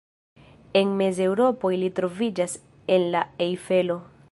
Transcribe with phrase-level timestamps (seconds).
[0.79, 2.57] En Mezeŭropo ili troviĝas
[2.97, 4.03] en la Ejfelo.